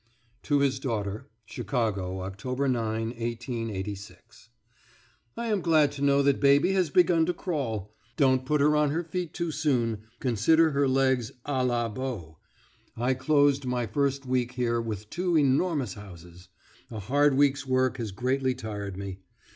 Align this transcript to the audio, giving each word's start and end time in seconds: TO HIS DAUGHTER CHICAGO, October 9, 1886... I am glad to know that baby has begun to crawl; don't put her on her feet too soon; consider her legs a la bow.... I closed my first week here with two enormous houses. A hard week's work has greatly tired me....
TO 0.41 0.61
HIS 0.61 0.79
DAUGHTER 0.79 1.27
CHICAGO, 1.45 2.21
October 2.21 2.67
9, 2.67 3.09
1886... 3.09 4.49
I 5.37 5.45
am 5.45 5.61
glad 5.61 5.91
to 5.91 6.01
know 6.01 6.23
that 6.23 6.39
baby 6.39 6.71
has 6.73 6.89
begun 6.89 7.23
to 7.27 7.35
crawl; 7.35 7.93
don't 8.17 8.43
put 8.43 8.61
her 8.61 8.75
on 8.75 8.89
her 8.89 9.03
feet 9.03 9.31
too 9.31 9.51
soon; 9.51 9.99
consider 10.19 10.71
her 10.71 10.87
legs 10.87 11.31
a 11.45 11.63
la 11.63 11.87
bow.... 11.87 12.39
I 12.97 13.13
closed 13.13 13.65
my 13.67 13.85
first 13.85 14.25
week 14.25 14.53
here 14.53 14.81
with 14.81 15.11
two 15.11 15.37
enormous 15.37 15.93
houses. 15.93 16.47
A 16.89 16.99
hard 17.01 17.37
week's 17.37 17.67
work 17.67 17.97
has 17.97 18.09
greatly 18.11 18.55
tired 18.55 18.97
me.... 18.97 19.19